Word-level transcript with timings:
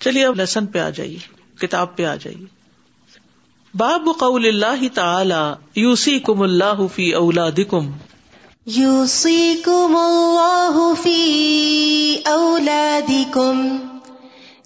چلیے 0.00 0.26
اب 0.26 0.36
لیسن 0.36 0.66
پہ 0.66 0.78
آ 0.78 0.90
جائیے، 0.90 1.18
کتاب 1.60 1.96
پہ 1.96 2.04
آ 2.04 2.14
جائیے۔ 2.14 2.60
باب 3.74 4.08
قول 4.18 4.46
اللہ 4.46 4.94
تعالی 4.94 5.80
یوسی 5.80 6.18
کم 6.18 6.42
اللہ 6.42 6.86
فی 6.94 7.12
اولاد 7.12 7.58
کم 7.68 7.90
یوسی 8.66 9.54
کم 9.64 9.96
اللہ 9.96 10.92
فی 11.02 12.16
اولاد 12.24 13.10
کم 13.30 13.76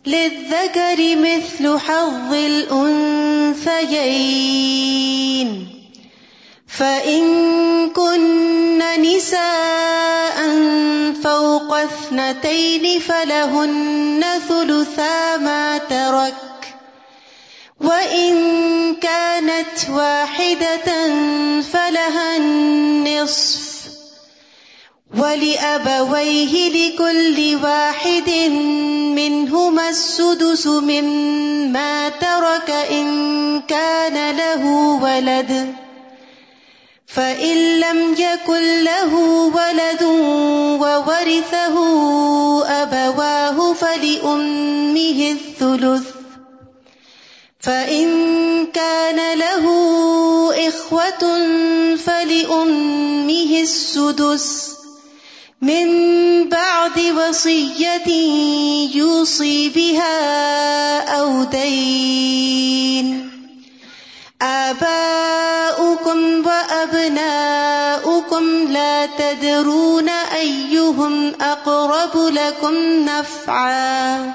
للذكر 0.06 1.00
مثل 1.16 1.66
حظ 1.86 2.34
الأنثيين 2.34 3.64
فإن 6.68 7.22
كن 7.94 8.82
نساء 8.96 10.43
اثنتين 11.94 13.00
فلهن 13.00 14.24
ثلثا 14.48 15.36
ما 15.36 15.78
ترك 15.78 16.34
وإن 17.80 18.34
كانت 18.94 19.90
واحدة 19.90 20.88
فلها 21.72 22.36
النصف 22.36 23.74
ولأبويه 25.18 26.54
لكل 26.68 27.64
واحد 27.64 28.30
منهما 29.16 29.88
السدس 29.88 30.66
مما 30.66 32.08
ترك 32.08 32.70
إن 32.70 33.06
كان 33.62 34.36
له 34.36 34.66
ولد 35.02 35.74
فإن 37.06 37.80
لم 37.80 38.14
يكن 38.18 38.84
له 38.84 39.14
ولد 39.54 40.02
وورثه 40.82 41.76
أبواه 42.82 43.72
فلأمه 43.72 45.36
الثلث 45.36 46.04
فإن 47.60 48.06
كان 48.66 49.38
له 49.38 49.64
إخوة 50.68 51.24
فلأمه 51.96 53.60
من 55.62 55.88
بعد 56.48 56.98
وصية 57.00 58.08
يوصي 58.94 59.68
بها 59.68 60.18
أو 61.20 61.44
دين 61.44 63.30
تدرون 69.18 70.08
أيهم 70.08 71.32
أقرب 71.40 72.16
لكم 72.16 72.74
نفعا 73.04 74.32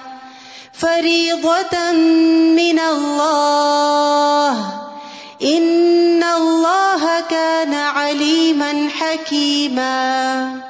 فريضة 0.74 1.92
من 2.56 2.80
الله 2.80 4.52
إن 5.44 6.24
الله 6.24 7.20
كان 7.30 7.74
عليما 7.74 8.90
حكيما 9.00 10.70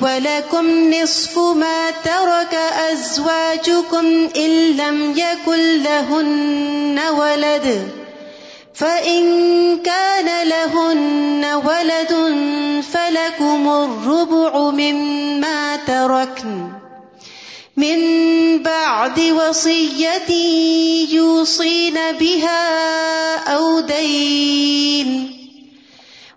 ولكم 0.00 0.94
نصف 0.94 1.38
ما 1.38 1.90
ترك 1.90 2.54
أزواجكم 2.92 4.28
إن 4.36 4.50
لم 4.76 5.14
يكن 5.16 5.82
لهن 5.82 7.00
ولد 7.18 7.88
فإن 8.78 9.22
كان 9.82 10.48
لهن 10.48 11.44
ولد 11.44 12.12
فلكم 12.92 13.68
الربع 13.68 14.70
مما 14.70 15.76
تركن 15.76 16.68
من 17.76 17.98
بعد 18.62 19.20
وصية 19.20 20.30
يوصين 21.10 21.94
بها 22.20 22.64
أو 23.54 23.80
دين 23.80 25.30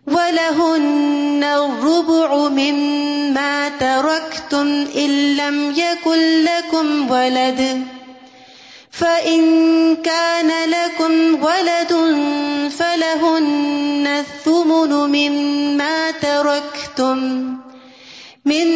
ولهن 0.08 1.44
الربع 1.44 2.50
مما 2.50 3.70
تركتم 3.70 4.86
إن 4.96 5.36
لم 5.36 5.72
يكن 5.78 6.44
لكم 6.44 7.12
ولد 7.12 7.86
فإن 9.02 9.42
كان 9.96 10.52
لكم 10.70 11.44
ولد 11.44 11.94
فلهن 12.70 14.08
الثمن 14.08 14.90
مما 14.94 16.12
تركتم 16.12 17.18
من 18.46 18.70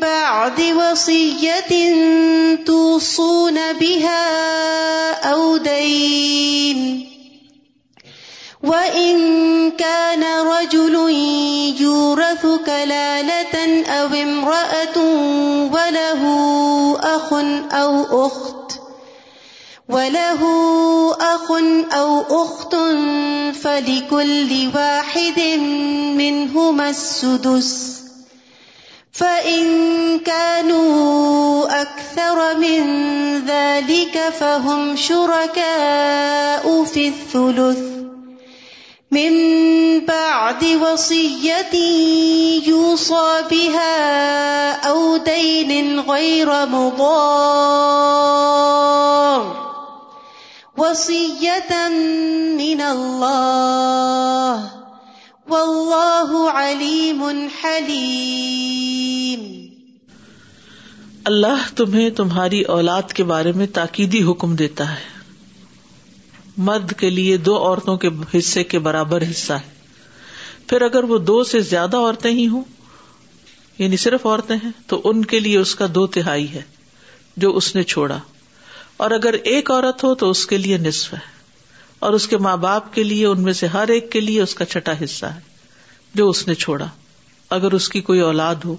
بعد 0.00 0.60
وصية 0.60 1.72
توصون 2.66 3.72
بها 3.72 4.22
أو 5.32 5.56
دين 5.56 7.08
وإن 8.62 9.70
كان 9.70 10.24
رجل 10.24 10.94
يورث 11.80 12.46
كلالة 12.66 13.84
أو 13.86 14.06
امرأة 14.06 14.98
وله 15.72 16.22
أخ 17.02 17.32
أو 17.72 18.26
أخت 18.26 18.51
وله 19.92 20.42
أخ 21.20 21.50
أو 21.92 22.42
أخت 22.44 22.76
فلكل 23.62 24.68
واحد 24.74 25.40
منهما 26.16 26.90
السدس 26.90 28.02
فإن 29.12 30.18
كانوا 30.18 31.82
أكثر 31.82 32.56
من 32.58 32.82
ذلك 33.46 34.18
فهم 34.40 34.96
شركاء 34.96 36.84
في 36.84 37.08
الثلث 37.08 37.78
من 39.10 39.32
بعد 40.06 40.64
وصية 40.64 41.74
يوصى 42.66 43.44
بها 43.50 44.72
أو 44.88 45.16
دين 45.16 46.00
غير 46.00 46.66
مضار 46.66 48.02
وصية 50.82 51.82
من 52.54 52.80
الله. 52.80 54.66
والله 55.48 56.54
عليم 56.54 57.46
حليم. 57.64 59.66
اللہ 61.24 61.76
تمہیں 61.76 62.10
تمہاری 62.10 62.62
اولاد 62.62 63.02
کے 63.02 63.24
بارے 63.24 63.52
میں 63.52 63.66
تاکیدی 63.66 64.22
حکم 64.22 64.56
دیتا 64.56 64.90
ہے۔ 64.90 65.20
مرد 66.56 66.92
کے 66.92 67.10
لیے 67.10 67.36
دو 67.36 67.56
عورتوں 67.56 67.96
کے 67.96 68.08
حصے 68.38 68.64
کے 68.64 68.78
برابر 68.78 69.22
حصہ 69.22 69.52
ہے۔ 69.52 69.70
پھر 70.66 70.82
اگر 70.82 71.04
وہ 71.04 71.18
دو 71.18 71.44
سے 71.44 71.60
زیادہ 71.60 71.96
عورتیں 71.96 72.30
ہی 72.30 72.46
ہوں 72.46 72.64
یعنی 73.78 73.96
صرف 73.96 74.26
عورتیں 74.26 74.56
ہیں، 74.56 74.70
تو 74.86 75.00
ان 75.04 75.24
کے 75.24 75.40
لیے 75.40 75.58
اس 75.58 75.74
کا 75.74 75.86
دو 75.94 76.06
تہائی 76.06 76.52
ہے، 76.52 76.62
جو 77.36 77.56
اس 77.56 77.74
نے 77.74 77.82
چھوڑا۔ 77.82 78.18
اور 79.02 79.10
اگر 79.10 79.32
ایک 79.32 79.70
عورت 79.70 80.04
ہو 80.04 80.14
تو 80.14 80.30
اس 80.30 80.46
کے 80.46 80.58
لیے 80.58 80.76
نصف 80.78 81.12
ہے۔ 81.12 81.18
اور 81.98 82.12
اس 82.12 82.28
کے 82.28 82.36
ماں 82.36 82.56
باپ 82.56 82.94
کے 82.94 83.02
لیے، 83.02 83.26
ان 83.26 83.42
میں 83.42 83.52
سے 83.52 83.66
ہر 83.66 83.88
ایک 83.88 84.12
کے 84.12 84.20
لیے 84.20 84.42
اس 84.42 84.54
کا 84.54 84.64
چھٹا 84.64 84.92
حصہ 85.04 85.26
ہے، 85.26 85.40
جو 86.14 86.30
اس 86.30 86.48
نے 86.48 86.54
چھوڑا۔ 86.54 86.86
اگر 87.50 87.72
اس 87.72 87.88
کی 87.88 88.00
کوئی 88.00 88.20
اولاد 88.20 88.54
ہو، 88.64 88.76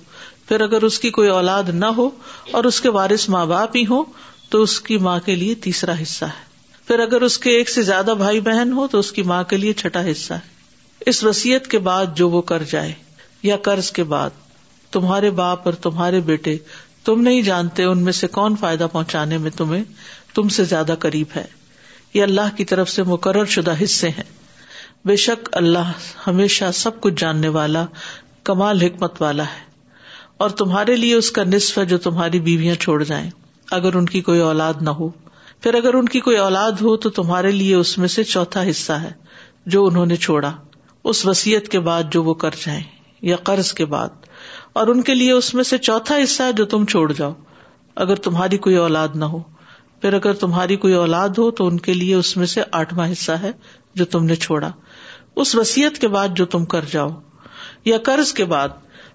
پھر 0.48 0.62
اگر 0.62 0.82
اس 0.82 1.00
کی 1.00 1.10
کوئی 1.10 1.30
اولاد 1.30 1.64
نہ 1.64 1.86
ہو 1.86 2.10
اور 2.52 2.64
اس 2.64 2.82
کے 2.82 2.90
وارث 2.90 3.30
ماں 3.30 3.46
باپ 3.46 3.76
ہی 3.76 3.86
ہو 3.90 4.04
تو 4.50 4.62
اس 4.62 4.82
کی 4.82 4.98
ماں 4.98 5.20
کے 5.20 5.36
لیے 5.36 5.56
تیسرا 5.56 5.94
حصہ 6.02 6.26
ہے۔ 6.26 6.44
پھر 6.88 7.00
اگر 7.00 7.22
اس 7.22 7.38
کے 7.38 7.50
ایک 7.50 7.70
سے 7.70 7.82
زیادہ 7.82 8.14
بھائی 8.18 8.40
بہن 8.40 8.74
ہو، 8.74 8.88
تو 8.88 9.00
اس 9.00 9.12
کی 9.12 9.24
ماں 9.24 9.44
کے 9.44 9.58
لیے 9.58 9.74
چھٹا 9.74 10.12
حصہ 10.12 10.34
ہے۔ 10.34 10.50
اس 11.06 11.24
وسیعت 11.24 11.68
کے 11.68 11.80
بعد 11.80 12.06
جو 12.16 12.30
وہ 12.30 12.42
کر 12.42 12.64
جائے 12.64 12.94
یا 13.44 13.58
قرض 13.58 13.92
کے 13.92 14.04
بعد، 14.04 14.30
تمہارے 14.92 15.30
باپ 15.30 15.60
اور 15.66 15.74
تمہارے 15.74 16.20
بیٹے 16.20 16.58
تم 17.06 17.22
نہیں 17.22 17.42
جانتے 17.42 17.84
ان 17.84 18.04
میں 18.04 18.14
سے 18.14 18.28
کون 18.28 18.56
فائدہ 18.60 18.88
پہنچانے 18.92 19.38
میں 19.38 19.52
تمہیں 19.52 19.84
تم 20.34 20.50
سے 20.50 20.64
زیادہ 20.64 20.96
قریب 21.00 21.28
ہے۔ 21.36 21.46
یہ 22.14 22.24
اللہ 22.24 22.58
کی 22.58 22.66
طرف 22.66 22.90
سے 22.90 23.04
مقرر 23.04 23.46
شدہ 23.46 23.74
حصے 23.84 24.10
ہیں۔ 24.10 24.24
بے 25.06 25.16
شک 25.16 25.50
اللہ 25.52 25.92
ہمیشہ 26.28 26.66
سب 26.74 27.02
کچھ 27.02 27.14
جاننے 27.18 27.48
والا، 27.48 27.86
کمال 28.44 28.82
حکمت 28.82 29.22
والا 29.22 29.44
ہے۔ 29.44 29.74
اور 30.38 30.50
تمہارے 30.50 30.96
لیے 30.96 31.16
اس 31.16 31.32
کا 31.32 31.44
نصف 31.44 31.78
ہے 31.78 31.86
جو 31.86 31.98
تمہاری 31.98 32.40
بیویاں 32.40 32.76
چھوڑ 32.76 33.04
جائیں۔ 33.04 33.30
اگر 33.72 33.96
ان 33.96 34.06
کی 34.06 34.22
کوئی 34.22 34.40
اولاد 34.40 34.74
نہ 34.82 34.90
ہو۔ 34.90 35.10
پھر 35.62 35.74
اگر 35.74 35.94
ان 35.94 36.06
کی 36.06 36.20
کوئی 36.20 36.38
اولاد 36.38 36.72
ہو 36.72 36.98
تو 36.98 37.10
تمہارے 37.10 37.52
لیے 37.52 37.76
اس 37.76 37.98
میں 37.98 38.08
سے 38.08 38.24
چوتھا 38.24 38.70
حصہ 38.70 38.92
ہے 38.92 39.12
جو 39.66 39.86
انہوں 39.86 40.06
نے 40.06 40.16
چھوڑا۔ 40.16 40.52
اس 41.04 41.26
وسیعت 41.26 41.70
کے 41.70 41.80
بعد 41.80 42.04
جو 42.12 42.24
وہ 42.24 42.34
کر 42.34 42.50
جائیں 42.66 42.84
یا 43.22 43.36
قرض 43.36 43.74
کے 43.74 43.86
بعد۔ 43.86 44.10
اور 44.74 44.88
ان 44.88 45.02
کے 45.02 45.16
لیے 45.16 45.32
اس 45.32 45.54
میں 45.54 45.64
سے 45.64 45.78
چوتھا 45.78 46.16
حصہ 46.24 46.44
ہے 46.44 46.54
جو 46.54 46.66
تم 46.66 46.86
چھوڑ 46.86 47.14
جاؤ۔ 47.14 47.34
اگر 47.96 48.16
تمہاری 48.16 48.58
کوئی 48.58 48.76
اولاد 48.76 49.08
نہ 49.16 49.26
ہو۔ 49.26 49.40
پھر 50.02 50.14
اگر 50.14 50.34
تمہاری 50.34 50.76
کوئی 50.76 50.94
اولاد 50.94 51.30
ہو 51.30 51.52
تو 51.52 51.68
ان 51.68 51.80
کے 51.80 51.94
لیے 51.94 52.16
اس 52.16 52.38
میں 52.38 52.46
سے 52.46 52.64
آٹھواں 52.72 53.12
حصہ 53.12 53.32
ہے 53.32 53.52
جو 53.96 54.06
تم 54.06 54.26
نے 54.26 54.36
چھوڑا۔ 54.36 54.72
اس 55.36 55.56
وسیعت 55.56 55.98
کے 55.98 56.08
بعد 56.08 56.28
جو 56.36 56.46
تم 56.46 56.66
کر 56.66 56.82
جاؤ۔ 56.92 57.10
یا 57.86 57.98
قرض 57.98 58.34
کے 58.34 58.46
بعد۔ 58.46 58.70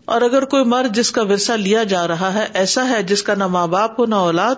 اور 0.05 0.22
اگر 0.22 0.44
کوئی 0.44 0.64
مرد 0.64 0.96
جس 0.96 1.10
کا 1.10 1.22
ورثہ 1.22 1.52
لیا 1.52 1.82
جا 1.82 2.08
رہا 2.08 2.34
ہے 2.34 2.46
ایسا 2.55 2.88
ہے 2.88 3.02
جس 3.02 3.22
کا 3.22 3.34
نہ 3.34 3.46
ماں 3.46 3.66
باپ 3.66 4.00
ہو، 4.00 4.06
نہ 4.06 4.14
اولاد، 4.14 4.55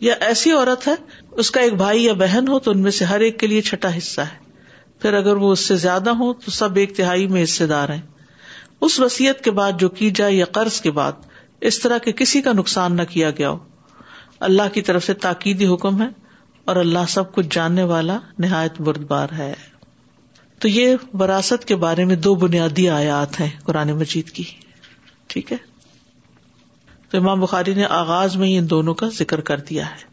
یا 0.00 0.14
ایسی 0.20 0.52
عورت 0.52 0.88
ہے، 0.88 0.94
اس 1.32 1.50
کا 1.50 1.60
ایک 1.60 1.74
بھائی 1.74 2.04
یا 2.04 2.12
بہن 2.12 2.48
ہو، 2.48 2.58
تو 2.58 2.70
ان 2.70 2.82
میں 2.82 2.90
سے 2.90 3.04
ہر 3.04 3.20
ایک 3.20 3.40
کے 3.40 3.46
لیے 3.46 3.60
چھٹا 3.60 3.96
حصہ 3.98 4.20
ہے۔ 4.20 4.52
پھر 4.98 5.14
اگر 5.14 5.36
وہ 5.36 5.52
اس 5.52 5.60
سے 5.60 5.76
زیادہ 5.76 6.10
ہو 6.10 6.32
تو 6.32 6.50
سب 6.50 6.76
ایک 6.76 6.96
تہائی 6.96 7.26
میں 7.26 7.44
حصے 7.44 7.66
دار 7.66 7.88
ہیں۔ 7.88 8.00
اس 8.80 9.00
وسیعت 9.00 9.44
کے 9.44 9.50
بعد 9.50 9.72
جو 9.78 9.88
کی 9.88 10.10
جائے 10.10 10.34
یا 10.34 10.44
قرض 10.44 10.80
کے 10.80 10.90
بعد 10.90 11.12
اس 11.60 11.80
طرح 11.80 11.98
کے 11.98 12.12
کسی 12.12 12.42
کا 12.42 12.52
نقصان 12.52 12.96
نہ 12.96 13.02
کیا 13.10 13.30
گیا 13.30 13.50
ہو۔ 13.50 13.58
اللہ 14.40 14.62
کی 14.72 14.82
طرف 14.82 15.04
سے 15.04 15.14
تاکیدی 15.14 15.66
حکم 15.66 16.02
ہے 16.02 16.06
اور 16.64 16.76
اللہ 16.76 16.98
سب 17.08 17.32
کچھ 17.32 17.46
جاننے 17.50 17.82
والا 17.82 18.18
نہایت 18.38 18.80
بردبار 18.80 19.28
ہے۔ 19.38 19.54
تو 20.58 20.68
یہ 20.68 20.96
وراثت 21.12 21.64
کے 21.64 21.76
بارے 21.76 22.04
میں 22.04 22.16
دو 22.16 22.34
بنیادی 22.34 22.88
آیات 22.88 23.40
ہیں 23.40 23.48
قرآن 23.64 23.92
مجید 23.92 24.30
کی۔ 24.30 24.44
ٹھیک 25.26 25.52
ہے؟ 25.52 25.56
تو 27.10 27.18
امام 27.18 27.40
بخاری 27.40 27.74
نے 27.74 27.84
آغاز 27.84 28.36
میں 28.36 28.58
ان 28.58 28.70
دونوں 28.70 28.94
کا 28.94 29.08
ذکر 29.08 29.40
کر 29.40 29.60
دیا 29.60 29.90
ہے۔ 29.90 30.10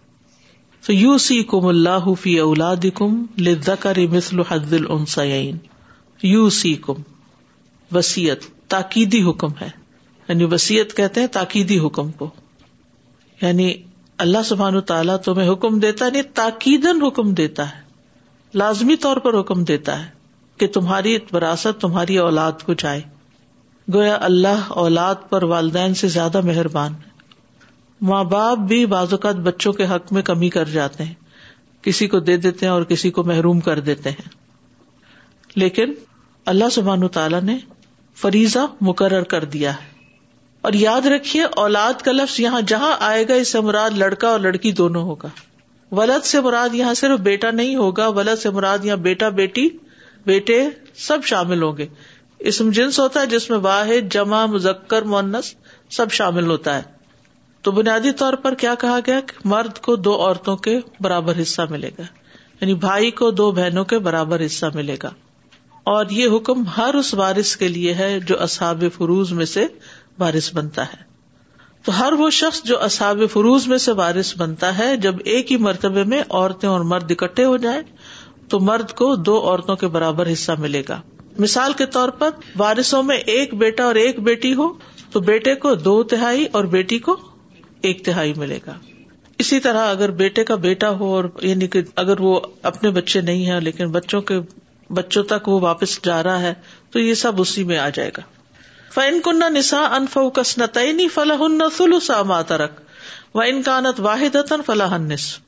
تو 0.85 0.93
یو 0.93 1.17
سی 1.17 1.43
کم 1.43 1.67
اللہ 1.67 2.13
فی 2.21 2.39
اولاد 2.39 2.85
کم 2.95 3.25
لکر 3.37 3.97
مثل 4.09 4.39
حد 4.39 4.73
السین 4.73 5.57
یو 6.23 6.49
سی 6.49 6.73
کم 6.73 6.93
وسیعت 7.91 8.56
تاکیدی 8.67 9.23
حکم 9.23 9.47
ہے۔ 9.61 9.69
یعنی 10.27 10.43
وسیعت 10.43 10.97
کہتے 10.97 11.19
ہیں 11.19 11.27
تاکیدی 11.27 11.79
حکم 11.79 12.11
کو۔ 12.11 12.29
یعنی 13.41 13.73
اللہ 14.17 14.37
سبحان 14.45 14.81
تعالیٰ 14.81 15.17
تمہیں 15.17 15.51
حکم 15.51 15.79
دیتا 15.79 16.05
نہیں 16.09 16.17
یعنی 16.17 16.31
تاکیدن 16.33 17.03
حکم 17.03 17.33
دیتا 17.33 17.69
ہے۔ 17.69 17.81
لازمی 18.53 18.95
طور 18.95 19.17
پر 19.17 19.39
حکم 19.39 19.63
دیتا 19.63 20.05
ہے 20.05 20.09
کہ 20.57 20.67
تمہاری 20.67 21.17
وراثت، 21.33 21.81
تمہاری 21.81 22.17
اولاد 22.17 22.51
کو 22.65 22.73
جائے۔ 22.73 23.01
گویا 23.93 24.17
اللہ 24.21 24.63
اولاد 24.67 25.15
پر 25.29 25.43
والدین 25.43 25.93
سے 25.93 26.07
زیادہ 26.07 26.41
مہربان۔ 26.41 26.93
ہے 26.93 27.07
ماں 28.01 28.23
باپ 28.23 28.57
بھی 28.57 28.85
بعض 28.85 29.07
اوقات 29.11 29.35
بچوں 29.35 29.73
کے 29.73 29.85
حق 29.85 30.13
میں 30.13 30.21
کمی 30.21 30.49
کر 30.49 30.65
جاتے 30.65 31.03
ہیں۔ 31.03 31.13
کسی 31.81 32.07
کو 32.07 32.19
دے 32.19 32.37
دیتے 32.37 32.65
ہیں 32.65 32.73
اور 32.73 32.83
کسی 32.83 33.11
کو 33.11 33.23
محروم 33.23 33.59
کر 33.59 33.79
دیتے 33.79 34.09
ہیں۔ 34.09 34.29
لیکن 35.55 35.93
اللہ 36.45 36.69
سبحان 36.71 37.07
تعالیٰ 37.07 37.41
نے 37.41 37.57
فریضہ 38.21 38.59
مقرر 38.81 39.23
کر 39.23 39.43
دیا 39.43 39.73
ہے۔ 39.73 39.97
اور 40.61 40.73
یاد 40.73 41.05
رکھیے، 41.05 41.43
اولاد 41.43 42.01
کا 42.01 42.11
لفظ 42.11 42.39
یہاں 42.39 42.61
جہاں 42.61 42.95
آئے 42.99 43.27
گا، 43.27 43.33
اس 43.33 43.51
سے 43.51 43.59
مراد 43.59 43.89
لڑکا 43.89 44.27
اور 44.27 44.39
لڑکی 44.39 44.71
دونوں 44.71 45.03
ہوگا۔ 45.03 45.27
ولد 45.91 46.25
سے 46.25 46.41
مراد 46.41 46.69
یہاں 46.73 46.93
صرف 46.93 47.19
بیٹا 47.19 47.51
نہیں 47.51 47.75
ہوگا، 47.75 48.07
ولد 48.07 48.39
سے 48.39 48.49
مراد 48.49 48.85
یہاں 48.85 48.97
بیٹا، 48.97 49.29
بیٹی، 49.29 49.69
بیٹے 50.25 50.69
سب 50.95 51.17
شامل 51.23 51.63
ہوں 51.63 51.77
گے۔ 51.77 51.87
اسم 52.39 52.69
جنس 52.69 52.99
ہوتا 52.99 53.21
ہے 53.21 53.25
جس 53.25 53.49
میں 53.49 53.57
واحد، 53.57 54.13
جمع 54.13 54.45
مزکر 54.45 55.01
مونس 55.01 55.55
سب 55.89 56.11
شامل 56.11 56.45
ہوتا 56.45 56.77
ہے۔ 56.77 56.97
تو 57.61 57.71
بنیادی 57.71 58.11
طور 58.11 58.33
پر 58.33 58.53
کیا 58.53 58.75
کہا 58.75 58.99
گیا 59.07 59.19
کہ 59.19 59.47
مرد 59.47 59.79
کو 59.79 59.95
دو 59.95 60.15
عورتوں 60.21 60.57
کے 60.57 60.79
برابر 60.99 61.33
حصہ 61.41 61.61
ملے 61.69 61.89
گا 61.97 62.03
یعنی 62.61 62.73
بھائی 62.73 63.11
کو 63.11 63.31
دو 63.31 63.51
بہنوں 63.51 63.85
کے 63.85 63.99
برابر 63.99 64.45
حصہ 64.45 64.65
ملے 64.73 64.95
گا۔ 65.03 65.09
اور 65.89 66.05
یہ 66.09 66.27
حکم 66.35 66.63
ہر 66.77 66.93
اس 66.93 67.13
وارث 67.13 67.55
کے 67.55 67.67
لیے 67.67 67.93
ہے 67.93 68.19
جو 68.19 68.41
اصاب 68.41 68.83
فروز 68.97 69.31
میں 69.31 69.45
سے 69.45 69.67
وارث 70.19 70.53
بنتا 70.53 70.83
ہے۔ 70.83 71.03
تو 71.85 71.99
ہر 71.99 72.13
وہ 72.13 72.29
شخص 72.29 72.63
جو 72.63 72.81
اصاب 72.81 73.19
فروز 73.33 73.67
میں 73.67 73.77
سے 73.77 73.91
وارث 73.91 74.37
بنتا 74.37 74.77
ہے، 74.77 74.97
جب 74.97 75.15
ایک 75.25 75.51
ہی 75.51 75.57
مرتبے 75.57 76.03
میں 76.03 76.23
عورتیں 76.29 76.69
اور 76.69 76.79
مرد 76.79 77.11
اکٹھے 77.11 77.45
ہو 77.45 77.57
جائیں، 77.57 77.81
تو 78.49 78.59
مرد 78.59 78.91
کو 78.91 79.15
دو 79.15 79.39
عورتوں 79.41 79.75
کے 79.75 79.87
برابر 79.87 80.31
حصہ 80.33 80.51
ملے 80.59 80.83
گا۔ 80.89 81.01
مثال 81.39 81.73
کے 81.73 81.85
طور 81.85 82.09
پر 82.09 82.29
وارثوں 82.55 83.03
میں 83.03 83.17
ایک 83.17 83.53
بیٹا 83.53 83.83
اور 83.83 83.95
ایک 83.95 84.19
بیٹی 84.19 84.53
ہو، 84.53 84.73
تو 85.11 85.19
بیٹے 85.19 85.55
کو 85.55 85.75
دو 85.75 86.03
تہائی 86.03 86.45
اور 86.51 86.63
بیٹی 86.63 86.99
کو 86.99 87.17
ایک 87.81 88.05
تہائی 88.05 88.33
ملے 88.37 88.59
گا۔ 88.67 88.73
اسی 89.39 89.59
طرح 89.59 89.89
اگر 89.89 90.11
بیٹے 90.11 90.43
کا 90.43 90.55
بیٹا 90.55 90.89
ہو 90.89 91.15
اور 91.15 91.23
یعنی 91.41 91.67
کہ 91.67 91.81
اگر 91.95 92.19
وہ 92.19 92.39
اپنے 92.61 92.89
بچے 92.89 93.21
نہیں 93.21 93.45
ہے 93.45 93.59
لیکن 93.59 93.91
بچوں 93.91 94.21
کے 94.21 94.39
بچوں 94.89 95.23
تک 95.23 95.47
وہ 95.47 95.59
واپس 95.59 96.03
جا 96.03 96.23
رہا 96.23 96.39
ہے، 96.41 96.53
تو 96.91 96.99
یہ 96.99 97.13
سب 97.13 97.41
اسی 97.41 97.63
میں 97.63 97.77
آ 97.77 97.89
جائے 97.89 98.11
گا۔ 98.17 98.21
فن 98.93 99.19
کنہ 99.23 99.49
نسا 99.49 99.79
ان 99.85 100.07
فوکس 100.07 100.57
نتعینی 100.57 101.07
فلاح 101.07 101.67
سلوسا 101.77 102.23
ماترک 102.23 102.71
و 103.35 103.41
انکانت 103.41 103.99
واحد 103.99 104.37
فلاح 104.65 104.97
نس 104.97 105.39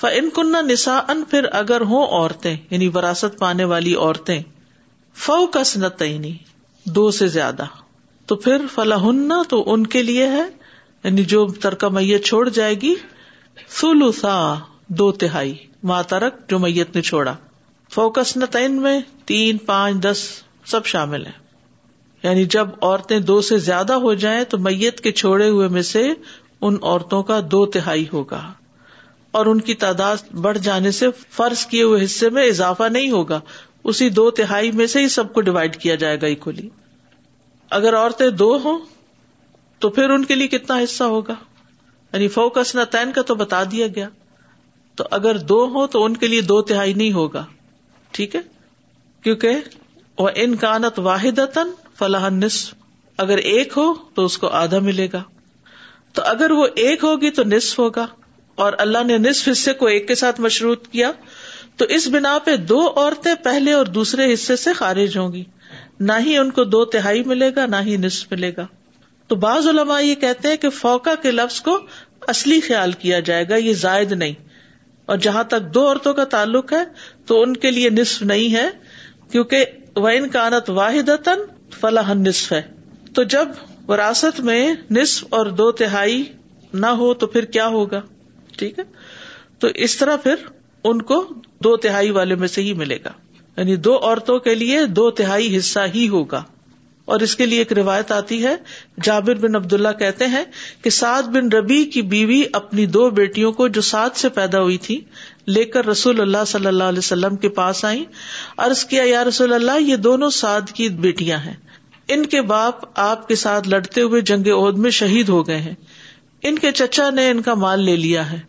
فن 0.00 0.30
کنہ 0.30 0.56
نسا 0.62 0.98
ان 1.08 1.24
پھر 1.30 1.46
اگر 1.52 1.80
ہوں 1.80 2.06
عورتیں 2.06 2.56
یعنی 2.70 2.88
وراثت 2.88 3.38
پانے 3.38 3.64
والی 3.64 3.94
عورتیں 3.94 4.42
فوکس 5.14 5.76
نتعینی 5.76 6.36
دو 6.84 7.10
سے 7.10 7.28
زیادہ، 7.28 7.64
تو 8.26 8.36
پھر 8.36 8.66
فلاح 8.74 9.06
تو 9.48 9.72
ان 9.72 9.86
کے 9.86 10.02
لیے 10.02 10.26
ہے 10.26 10.44
یعنی 11.04 11.24
جو 11.24 11.46
ترکا 11.46 11.88
میت 11.88 12.24
چھوڑ 12.24 12.48
جائے 12.48 12.74
گی 12.74 12.94
سلوسا 13.68 14.54
دو 14.88 15.12
تہائی 15.12 15.54
ماترک 15.82 16.48
جو 16.48 16.58
میت 16.58 16.96
نے 16.96 17.02
چھوڑا۔ 17.02 17.34
فوکس 17.90 18.36
نتعین 18.36 18.82
میں، 18.82 19.00
تین، 19.24 19.58
پانچ، 19.58 19.96
دس، 20.02 20.42
سب 20.66 20.86
شامل 20.86 21.26
ہیں۔ 21.26 21.46
یعنی 22.22 22.44
جب 22.44 22.68
عورتیں 22.82 23.20
دو 23.20 23.40
سے 23.40 23.58
زیادہ 23.58 23.92
ہو 23.92 24.14
جائیں 24.14 24.44
تو 24.44 24.58
میت 24.58 25.00
کے 25.00 25.12
چھوڑے 25.12 25.48
ہوئے 25.48 25.68
میں 25.68 25.82
سے 25.82 26.08
ان 26.60 26.76
عورتوں 26.82 27.22
کا 27.22 27.40
دو 27.50 27.66
تہائی 27.66 28.04
ہوگا۔ 28.12 28.52
اور 29.30 29.46
ان 29.46 29.60
کی 29.60 29.74
تعداد 29.74 30.16
بڑھ 30.32 30.58
جانے 30.58 30.90
سے 30.90 31.06
فرض 31.30 31.66
کیے 31.66 31.82
ہوئے 31.82 32.04
حصے 32.04 32.30
میں 32.30 32.46
اضافہ 32.46 32.82
نہیں 32.82 33.10
ہوگا۔ 33.10 33.40
اسی 33.84 34.10
دو 34.10 34.30
تہائی 34.30 34.72
میں 34.72 34.86
سے 34.86 34.98
ہی 35.02 35.08
سب 35.08 35.32
کو 35.32 35.40
ڈیوائڈ 35.40 35.76
کیا 35.76 35.94
جائے 35.94 36.20
گا 36.20 36.26
اکولی 36.26 36.68
اگر 37.70 37.96
عورتیں 37.96 38.30
دو 38.30 38.58
ہوں 38.64 38.78
تو 39.78 39.88
پھر 39.90 40.10
ان 40.10 40.24
کے 40.24 40.34
لیے 40.34 40.48
کتنا 40.48 40.78
حصہ 40.84 41.04
ہوگا؟ 41.04 41.34
یعنی 42.12 42.28
فوکس 42.28 42.74
نہ 42.74 43.10
کا 43.14 43.22
تو 43.22 43.34
بتا 43.34 43.62
دیا 43.64 43.86
گیا۔ 43.86 44.08
تو 44.94 45.04
اگر 45.10 45.38
دو 45.38 45.68
ہو 45.68 45.86
تو 45.86 46.04
ان 46.04 46.16
کے 46.16 46.26
لیے 46.26 46.40
دو 46.40 46.62
تہائی 46.62 46.94
نہیں 46.94 47.12
ہوگا۔ 47.12 47.44
ٹھیک 48.16 48.36
ہے؟ 48.36 48.40
کیونکہ 49.22 49.50
وہ 50.18 50.28
ان 50.34 50.56
کانت 50.56 50.98
واحد 50.98 51.40
فلاح 51.98 52.28
نصف 52.28 52.74
اگر 53.18 53.38
ایک 53.38 53.72
ہو 53.76 53.94
تو 54.14 54.24
اس 54.24 54.38
کو 54.38 54.46
آدھا 54.46 54.78
ملے 54.78 55.08
گا۔ 55.12 55.22
تو 56.12 56.22
اگر 56.22 56.50
وہ 56.50 56.66
ایک 56.74 57.04
ہوگی 57.04 57.30
تو 57.30 57.42
نصف 57.44 57.78
ہوگا۔ 57.78 58.06
اور 58.54 58.72
اللہ 58.78 59.04
نے 59.04 59.18
نصف 59.18 59.48
حصے 59.52 59.72
کو 59.72 59.86
ایک 59.86 60.08
کے 60.08 60.14
ساتھ 60.14 60.40
مشروط 60.40 60.88
کیا، 60.88 61.12
تو 61.76 61.84
اس 61.84 62.08
بنا 62.08 62.38
پہ 62.44 62.56
دو 62.56 62.88
عورتیں 62.96 63.34
پہلے 63.44 63.72
اور 63.72 63.86
دوسرے 63.86 64.34
حصے 64.34 64.56
سے 64.56 64.72
خارج 64.72 65.18
ہوں 65.18 65.32
گی۔ 65.32 65.44
نہ 66.00 66.12
ہی 66.20 66.38
ان 66.38 66.50
کو 66.50 66.64
دو 66.64 66.84
تہائی 66.84 67.22
ملے 67.24 67.50
گا، 67.56 67.66
نہ 67.66 67.76
ہی 67.84 67.96
نصف 67.96 68.32
ملے 68.32 68.52
گا۔ 68.56 68.66
تو 69.26 69.36
بعض 69.36 69.66
علماء 69.66 70.00
یہ 70.00 70.14
کہتے 70.14 70.48
ہیں 70.48 70.56
کہ 70.56 70.70
فوکا 70.70 71.14
کے 71.14 71.30
لفظ 71.30 71.60
کو 71.60 71.78
اصلی 72.28 72.60
خیال 72.60 72.92
کیا 72.92 73.20
جائے 73.20 73.48
گا، 73.48 73.56
یہ 73.56 73.72
زائد 73.72 74.12
نہیں۔ 74.12 74.45
اور 75.06 75.16
جہاں 75.16 75.44
تک 75.44 75.74
دو 75.74 75.88
عورتوں 75.88 76.14
کا 76.14 76.24
تعلق 76.24 76.72
ہے 76.72 76.84
تو 77.26 77.42
ان 77.42 77.56
کے 77.56 77.70
لیے 77.70 77.90
نصف 77.90 78.22
نہیں 78.22 78.54
ہے، 78.54 78.68
کیونکہ 79.32 79.64
وہ 79.96 80.08
ان 80.08 80.28
کانت 80.28 80.70
واحد 80.70 81.28
فلاح 81.80 82.14
نصف 82.14 82.52
ہے۔ 82.52 82.62
تو 83.14 83.22
جب 83.22 83.48
وراثت 83.88 84.40
میں 84.40 84.74
نصف 84.90 85.24
اور 85.30 85.46
دو 85.46 85.72
تہائی 85.72 86.24
نہ 86.72 86.86
ہو 86.86 87.14
تو 87.14 87.26
پھر 87.26 87.44
کیا 87.44 87.66
ہوگا؟ 87.66 88.00
ٹھیک 88.58 88.78
ہے؟ 88.78 88.84
تو 89.58 89.68
اس 89.74 89.96
طرح 89.96 90.16
پھر 90.16 90.34
ان 90.84 91.02
کو 91.02 91.32
دو 91.64 91.76
تہائی 91.76 92.10
والے 92.10 92.34
میں 92.34 92.48
سے 92.48 92.62
ہی 92.62 92.72
ملے 92.72 92.98
گا۔ 93.04 93.10
یعنی 93.56 93.76
دو 93.76 93.98
عورتوں 93.98 94.38
کے 94.38 94.54
لیے 94.54 94.84
دو 94.84 95.10
تہائی 95.10 95.58
حصہ 95.58 95.80
ہی 95.94 96.08
ہوگا۔ 96.08 96.42
اور 97.06 97.20
اس 97.20 97.36
کے 97.36 97.46
لیے 97.46 97.58
ایک 97.58 97.72
روایت 97.72 98.12
آتی 98.12 98.44
ہے۔ 98.44 98.56
جابر 99.02 99.34
بن 99.34 99.56
عبد 99.56 99.72
اللہ 99.72 99.88
کہتے 99.98 100.26
ہیں 100.26 100.44
کہ 100.82 100.90
سعد 100.90 101.22
بن 101.22 101.48
ربی 101.48 101.84
کی 101.84 102.02
بیوی 102.02 102.42
اپنی 102.52 102.86
دو 102.86 103.10
بیٹیوں 103.10 103.52
کو 103.52 103.68
جو 103.68 103.80
سعد 103.80 104.10
سے 104.14 104.28
پیدا 104.28 104.60
ہوئی 104.60 104.76
تھی، 104.76 105.00
لے 105.46 105.64
کر 105.64 105.86
رسول 105.86 106.20
اللہ 106.20 106.44
صلی 106.46 106.66
اللہ 106.66 106.84
علیہ 106.84 106.98
وسلم 106.98 107.36
کے 107.36 107.48
پاس 107.48 107.84
آئی 107.84 108.04
ارض 108.58 108.84
کیا، 108.84 109.02
یا 109.06 109.24
رسول 109.24 109.52
اللہ، 109.52 109.80
یہ 109.80 109.96
دونوں 109.96 110.30
سعد 110.30 110.70
کی 110.74 110.88
بیٹیاں 110.88 111.38
ہیں۔ 111.38 111.54
ان 112.08 112.26
کے 112.26 112.42
باپ 112.42 113.00
آپ 113.00 113.28
کے 113.28 113.34
ساتھ 113.34 113.68
لڑتے 113.68 114.02
ہوئے 114.02 114.20
جنگ 114.20 114.46
عہد 114.46 114.78
میں 114.78 114.90
شہید 114.90 115.28
ہو 115.28 115.46
گئے 115.46 115.58
ہیں۔ 115.58 115.74
ان 116.42 116.58
کے 116.58 116.72
چچا 116.72 117.10
نے 117.10 117.30
ان 117.30 117.42
کا 117.42 117.54
مال 117.54 117.80
لے 117.80 117.96
لیا 117.96 118.32
ہے 118.32 118.40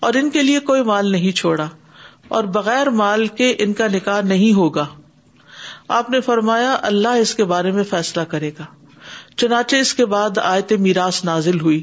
اور 0.00 0.14
ان 0.14 0.30
کے 0.30 0.42
لیے 0.42 0.60
کوئی 0.60 0.82
مال 0.82 1.12
نہیں 1.12 1.32
چھوڑا 1.32 1.68
اور 2.28 2.44
بغیر 2.44 2.90
مال 2.90 3.26
کے 3.26 3.54
ان 3.58 3.72
کا 3.72 3.86
نکاح 3.88 4.20
نہیں 4.20 4.52
ہوگا۔ 4.52 4.86
آپ 5.92 6.10
نے 6.10 6.20
فرمایا، 6.20 6.78
اللہ 6.82 7.08
اس 7.08 7.34
کے 7.34 7.44
بارے 7.44 7.70
میں 7.70 7.84
فیصلہ 7.84 8.22
کرے 8.22 8.50
گا۔ 8.58 8.64
چنانچہ 9.36 9.76
اس 9.76 9.94
کے 9.94 10.06
بعد 10.06 10.38
آیت 10.38 10.72
میراث 10.72 11.24
نازل 11.24 11.60
ہوئی۔ 11.60 11.82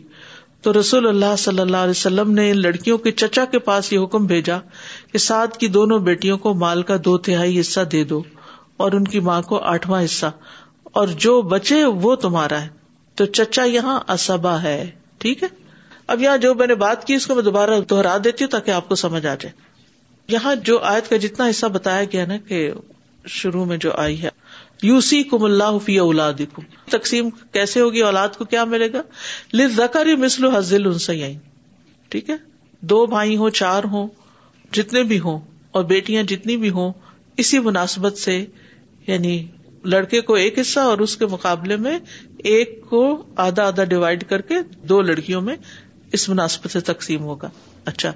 تو 0.61 0.79
رسول 0.79 1.07
اللہ 1.07 1.35
صلی 1.37 1.59
اللہ 1.59 1.77
علیہ 1.77 1.91
وسلم 1.91 2.31
نے 2.31 2.51
ان 2.51 2.61
لڑکیوں 2.61 2.97
کے 2.97 3.11
چچا 3.11 3.45
کے 3.45 3.59
پاس 3.59 3.93
یہ 3.93 3.99
حکم 3.99 4.25
بھیجا 4.25 4.57
کہ 5.11 5.17
سات 5.17 5.57
کی 5.57 5.67
دونوں 5.67 5.99
بیٹیوں 5.99 6.37
کو 6.37 6.53
مال 6.53 6.83
کا 6.83 6.95
دو 7.05 7.17
تہائی 7.17 7.59
حصہ 7.59 7.79
دے 7.79 8.03
دو 8.03 8.23
اور 8.77 8.91
ان 8.91 9.03
کی 9.03 9.19
ماں 9.19 9.41
کو 9.41 9.57
آٹھواں 9.57 10.05
حصہ۔ 10.05 10.25
اور 10.83 11.07
جو 11.07 11.41
بچے 11.41 11.83
وہ 11.83 12.15
تمہارا 12.15 12.61
ہے۔ 12.61 12.67
تو 13.15 13.25
چچا 13.25 13.63
یہاں 13.63 13.99
اسبا 14.11 14.61
ہے۔ 14.63 14.91
ٹھیک 15.17 15.43
ہے؟ 15.43 15.47
اب 16.07 16.21
یہاں 16.21 16.37
جو 16.37 16.55
میں 16.55 16.67
نے 16.67 16.75
بات 16.75 17.05
کی 17.05 17.13
اس 17.13 17.27
کو 17.27 17.35
میں 17.35 17.43
دوبارہ 17.43 17.79
دوہرا 17.89 18.17
دیتی 18.23 18.43
ہوں 18.43 18.51
تاکہ 18.51 18.71
آپ 18.71 18.89
کو 18.89 18.95
سمجھ 18.95 19.25
آ 19.25 19.35
جائے۔ 19.35 19.51
یہاں 20.27 20.55
جو 20.55 20.79
آیت 20.79 21.09
کا 21.09 21.17
جتنا 21.17 21.49
حصہ 21.49 21.65
بتایا 21.65 22.03
گیا 22.03 22.25
نا 22.25 22.37
کہ 22.37 22.71
شروع 23.29 23.65
میں 23.65 23.77
جو 23.77 23.91
آئی 23.93 24.21
ہے۔ 24.21 24.29
یو 24.83 25.01
سی 25.01 25.23
کم 25.23 25.43
اللہ 25.43 25.77
فی 25.85 25.99
اولاد 25.99 26.33
تقسیم 26.89 27.29
کیسے 27.29 27.81
ہوگی؟ 27.81 28.01
اولاد 28.01 28.29
کو 28.37 28.45
کیا 28.45 28.63
ملے 28.63 28.93
گا؟ 28.93 29.01
لکر 29.53 30.05
مسلو 30.05 30.49
حضل 30.57 30.83
ٹھیک 32.09 32.29
ہے؟ 32.29 32.35
دو 32.81 33.05
بھائی 33.05 33.37
ہوں، 33.37 33.49
چار 33.49 33.83
ہوں، 33.83 34.07
جتنے 34.73 35.03
بھی 35.03 35.19
ہوں 35.19 35.39
اور 35.71 35.83
بیٹیاں 35.83 36.23
جتنی 36.23 36.57
بھی 36.57 36.69
ہوں، 36.69 36.93
اسی 37.37 37.59
مناسبت 37.59 38.17
سے 38.17 38.45
یعنی 39.07 39.47
لڑکے 39.83 40.21
کو 40.21 40.33
ایک 40.33 40.59
حصہ 40.59 40.79
اور 40.79 40.97
اس 40.97 41.17
کے 41.17 41.25
مقابلے 41.25 41.75
میں 41.75 41.99
ایک 42.37 42.81
کو 42.89 43.23
آدھا 43.35 43.67
آدھا 43.67 43.83
ڈیوائڈ 43.83 44.23
کر 44.23 44.41
کے 44.41 44.55
دو 44.83 45.01
لڑکیوں 45.01 45.41
میں 45.41 45.55
اس 46.11 46.29
مناسبت 46.29 46.71
سے 46.71 46.79
تقسیم 46.79 47.23
ہوگا۔ 47.23 47.49
اچھا۔ 47.85 48.13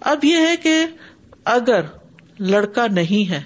اب 0.00 0.24
یہ 0.24 0.36
ہے 0.36 0.56
کہ 0.62 0.86
اگر 1.44 1.80
لڑکا 2.38 2.86
نہیں 2.86 3.30
ہے 3.30 3.42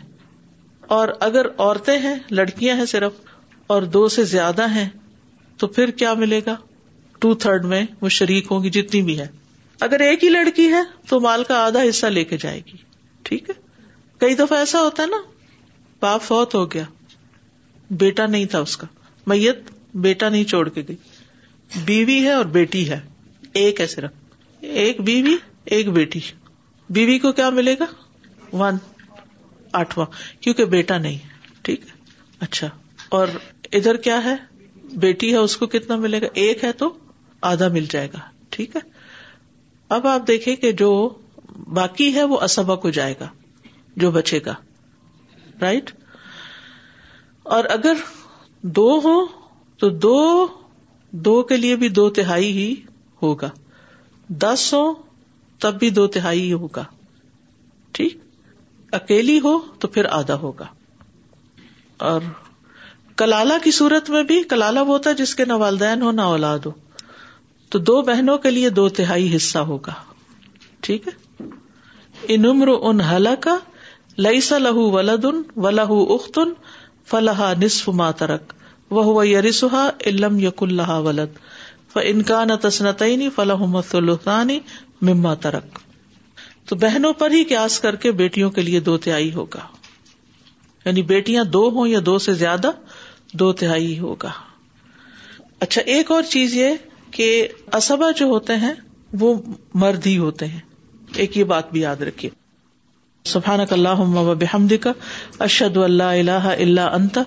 اور 0.86 1.08
اگر 1.20 1.46
عورتیں 1.58 1.98
ہیں، 1.98 2.14
لڑکیاں 2.30 2.76
ہیں 2.76 2.84
صرف، 2.84 3.12
اور 3.66 3.82
دو 3.82 4.08
سے 4.08 4.24
زیادہ 4.24 4.70
ہیں، 4.70 4.88
تو 5.56 5.66
پھر 5.66 5.90
کیا 5.90 6.14
ملے 6.14 6.40
گا؟ 6.46 6.56
ٹو 7.18 7.34
تھرڈ 7.34 7.64
میں 7.64 7.86
وہ 8.00 8.08
شریک 8.08 8.46
ہوں 8.50 8.64
گی 8.64 8.70
جتنی 8.70 9.02
بھی 9.02 9.18
ہے 9.18 9.26
اگر 9.80 10.00
ایک 10.00 10.24
ہی 10.24 10.28
لڑکی 10.28 10.68
ہے، 10.68 10.82
تو 11.08 11.20
مال 11.20 11.44
کا 11.44 11.64
آدھا 11.64 11.82
حصہ 11.88 12.06
لے 12.06 12.24
کے 12.24 12.36
جائے 12.36 12.60
گی۔ 12.66 12.76
ٹھیک 13.22 13.50
ہے؟ 13.50 13.54
کئی 14.18 14.34
دفعہ 14.34 14.58
ایسا 14.58 14.80
ہوتا 14.80 15.02
ہے 15.02 15.08
نا، 15.08 15.16
باپ 16.00 16.22
فوت 16.22 16.54
ہو 16.54 16.72
گیا، 16.72 16.84
بیٹا 17.90 18.26
نہیں 18.26 18.44
تھا 18.44 18.58
اس 18.58 18.76
کا۔ 18.76 18.86
میت 19.26 19.58
بیٹا 19.94 20.28
نہیں 20.28 20.44
چھوڑ 20.44 20.68
کے 20.68 20.82
گئی۔ 20.88 20.96
بیوی 21.84 22.24
ہے 22.24 22.32
اور 22.32 22.44
بیٹی 22.44 22.90
ہے، 22.90 23.00
ایک 23.52 23.80
ہے 23.80 23.86
صرف۔ 23.86 24.10
ایک 24.60 25.00
بیوی، 25.00 25.36
ایک 25.64 25.90
بیٹی۔ 25.90 26.20
بیوی 26.90 27.18
کو 27.18 27.32
کیا 27.32 27.50
ملے 27.50 27.74
گا؟ 27.80 27.84
ون 28.56 28.76
آٹھواں 29.76 30.06
کیونکہ 30.42 30.64
بیٹا 30.64 30.98
نہیں 30.98 31.18
ٹھیک۔ 31.62 31.80
ہے 31.80 31.90
اچھا۔ 32.40 32.68
اور 33.08 33.28
ادھر 33.72 33.96
کیا 33.96 34.24
ہے؟ 34.24 34.36
بیٹی 34.92 35.32
ہے، 35.32 35.36
اس 35.36 35.56
کو 35.56 35.66
کتنا 35.66 35.96
ملے 35.96 36.20
گا؟ 36.20 36.26
ایک 36.34 36.64
ہے 36.64 36.72
تو 36.72 36.98
آدھا 37.40 37.68
مل 37.68 37.86
جائے 37.90 38.08
گا۔ 38.12 38.18
ٹھیک 38.48 38.76
ہے۔ 38.76 38.80
اب 39.88 40.06
آپ 40.06 40.28
دیکھیں 40.28 40.56
کہ 40.56 40.72
جو 40.72 41.14
باقی 41.74 42.14
ہے، 42.14 42.24
وہ 42.24 42.40
اسبا 42.40 42.74
کو 42.74 42.90
جائے 42.90 43.14
گا، 43.20 43.28
جو 43.96 44.10
بچے 44.10 44.40
گا۔ 44.46 44.54
رائٹ؟ 45.60 45.90
اور 47.42 47.64
اگر 47.64 47.94
دو 48.62 49.00
ہو، 49.04 49.26
تو 49.78 49.88
دو 49.88 50.46
دو 51.10 51.42
کے 51.42 51.56
لیے 51.56 51.76
بھی 51.76 51.88
دو 51.88 52.10
تہائی 52.10 52.52
ہی 52.52 52.74
ہوگا۔ 53.22 53.50
دس 54.28 54.74
ہو، 54.74 54.94
تب 55.58 55.78
بھی 55.78 55.90
دو 55.90 56.06
تہائی 56.06 56.52
ہوگا۔ 56.52 56.84
ٹھیک؟ 57.92 58.18
اکیلی 58.96 59.38
ہو 59.44 59.58
تو 59.78 59.88
پھر 59.88 60.04
آدھا 60.10 60.34
ہوگا۔ 60.34 60.66
اور 61.98 62.20
کلالہ 63.16 63.54
کی 63.64 63.70
صورت 63.70 64.10
میں 64.10 64.22
بھی 64.22 64.42
کلالہ 64.42 64.80
وہ 64.80 64.86
ہوتا 64.86 65.10
ہے 65.10 65.14
جس 65.14 65.34
کے 65.34 65.44
نہ 65.44 65.52
والدین 65.52 66.02
ہو 66.02 66.10
نہ 66.10 66.20
اولاد 66.20 66.66
ہو 66.66 66.72
تو 67.68 67.78
دو 67.78 68.02
بہنوں 68.02 68.38
کے 68.38 68.50
لیے 68.50 68.68
دو 68.70 68.88
تہائی 68.88 69.36
حصہ 69.36 69.58
ہوگا۔ 69.58 69.92
ٹھیک 70.80 71.08
ہے؟ 71.08 71.44
ان 72.28 72.44
عمر 72.46 72.68
ان 72.80 73.00
حل 73.00 73.26
کا 73.40 73.56
لئیسا 74.18 74.58
لہو 74.58 74.90
ولد 74.90 75.24
ان 75.24 75.42
و 75.56 75.70
لہو 75.70 76.14
اختن 76.14 76.52
فلاح 77.06 77.40
نصف 77.62 77.88
ماترک 77.88 78.52
وہ 78.90 79.26
یریسا 79.28 79.88
علم 80.06 80.38
یق 80.38 80.62
اللہ 80.62 80.90
ولد 80.90 81.38
ف 81.92 81.98
انکان 82.02 82.48
تسنتعینی 82.62 83.28
فلاح 83.30 83.64
مسلطانی 83.68 84.58
مما 85.02 85.34
ترک۔ 85.34 85.78
تو 86.68 86.76
بہنوں 86.76 87.12
پر 87.12 87.30
ہی 87.30 87.44
کیاس 87.44 87.80
کر 87.80 87.96
کے 87.96 88.12
بیٹیوں 88.12 88.50
کے 88.50 88.62
لیے 88.62 88.80
دو 88.80 88.98
تہائی 88.98 89.34
ہوگا۔ 89.34 89.66
یعنی 90.84 91.02
بیٹیاں 91.02 91.44
دو 91.44 91.68
ہوں 91.68 91.88
یا 91.88 91.98
دو 92.06 92.18
سے 92.18 92.32
زیادہ، 92.32 92.70
دو 93.32 93.52
تہائی 93.52 93.98
ہوگا۔ 93.98 94.30
اچھا 95.60 95.82
ایک 95.82 96.10
اور 96.10 96.22
چیز 96.22 96.54
یہ 96.54 96.70
کہ 97.10 97.48
اسبا 97.72 98.10
جو 98.10 98.26
ہوتے 98.26 98.56
ہیں، 98.56 98.74
وہ 99.12 99.34
مرد 99.74 100.06
ہی 100.06 100.18
ہوتے 100.18 100.46
ہیں۔ 100.46 100.60
ایک 101.14 101.36
یہ 101.36 101.44
بات 101.44 101.72
بھی 101.72 101.80
یاد 101.80 101.96
رکھیے۔ 101.96 102.30
سبحان 103.24 103.60
اللہ 103.70 104.00
و 104.00 104.34
بحمد 104.34 104.72
کا 104.80 104.92
اشد 105.38 105.76
اللہ 105.76 106.02
اللہ 106.02 106.30
اللہ 106.30 106.80
انت 106.80 107.18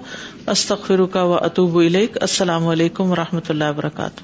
استخر 0.47 1.05
کا 1.05 1.23
و 1.23 1.33
اطوب 1.33 1.77
السلام 2.21 2.67
علیکم 2.67 3.11
و 3.11 3.15
رحمۃ 3.15 3.49
اللہ 3.49 3.63
وبرکاتہ۔ 3.69 4.23